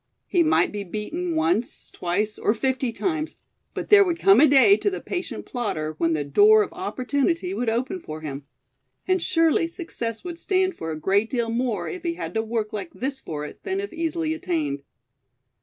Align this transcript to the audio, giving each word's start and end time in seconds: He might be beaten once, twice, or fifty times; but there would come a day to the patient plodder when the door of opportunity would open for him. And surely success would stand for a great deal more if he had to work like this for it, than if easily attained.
He 0.25 0.41
might 0.41 0.71
be 0.71 0.83
beaten 0.83 1.35
once, 1.35 1.91
twice, 1.91 2.39
or 2.39 2.55
fifty 2.55 2.91
times; 2.91 3.37
but 3.75 3.91
there 3.91 4.03
would 4.03 4.17
come 4.17 4.39
a 4.39 4.47
day 4.47 4.75
to 4.77 4.89
the 4.89 4.99
patient 4.99 5.45
plodder 5.45 5.93
when 5.99 6.13
the 6.13 6.23
door 6.23 6.63
of 6.63 6.73
opportunity 6.73 7.53
would 7.53 7.69
open 7.69 7.99
for 7.99 8.21
him. 8.21 8.47
And 9.07 9.21
surely 9.21 9.67
success 9.67 10.23
would 10.23 10.39
stand 10.39 10.75
for 10.75 10.89
a 10.89 10.99
great 10.99 11.29
deal 11.29 11.51
more 11.51 11.87
if 11.87 12.01
he 12.01 12.15
had 12.15 12.33
to 12.33 12.41
work 12.41 12.73
like 12.73 12.93
this 12.95 13.19
for 13.19 13.45
it, 13.45 13.59
than 13.61 13.79
if 13.79 13.93
easily 13.93 14.33
attained. 14.33 14.81